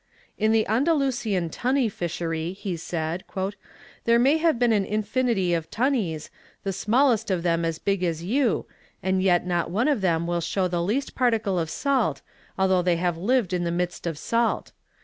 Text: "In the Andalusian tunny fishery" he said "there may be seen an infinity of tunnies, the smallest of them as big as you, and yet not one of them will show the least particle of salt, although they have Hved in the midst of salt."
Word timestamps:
"In 0.35 0.51
the 0.51 0.65
Andalusian 0.65 1.51
tunny 1.51 1.87
fishery" 1.87 2.53
he 2.53 2.75
said 2.75 3.23
"there 4.05 4.17
may 4.17 4.37
be 4.37 4.41
seen 4.41 4.71
an 4.73 4.83
infinity 4.83 5.53
of 5.53 5.69
tunnies, 5.69 6.31
the 6.63 6.73
smallest 6.73 7.29
of 7.29 7.43
them 7.43 7.63
as 7.63 7.77
big 7.77 8.01
as 8.03 8.23
you, 8.23 8.65
and 9.03 9.21
yet 9.21 9.45
not 9.45 9.69
one 9.69 9.87
of 9.87 10.01
them 10.01 10.25
will 10.25 10.41
show 10.41 10.67
the 10.67 10.81
least 10.81 11.13
particle 11.13 11.59
of 11.59 11.69
salt, 11.69 12.23
although 12.57 12.81
they 12.81 12.95
have 12.95 13.15
Hved 13.17 13.53
in 13.53 13.63
the 13.63 13.69
midst 13.69 14.07
of 14.07 14.17
salt." 14.17 14.71